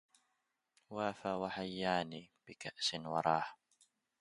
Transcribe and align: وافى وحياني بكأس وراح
وافى 0.89 1.27
وحياني 1.27 2.31
بكأس 2.47 2.93
وراح 2.95 3.57